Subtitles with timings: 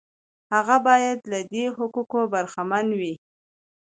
[0.53, 3.13] هغه باید له دې حقوقو برخمن وي.